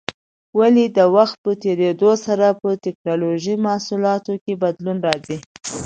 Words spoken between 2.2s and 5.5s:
سره په ټېکنالوجۍ محصولاتو کې بدلون راځي؟